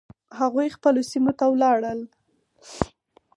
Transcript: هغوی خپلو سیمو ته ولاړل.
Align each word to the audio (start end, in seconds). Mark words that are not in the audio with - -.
هغوی 0.39 0.67
خپلو 0.75 1.01
سیمو 1.11 1.31
ته 1.39 1.45
ولاړل. 1.49 1.99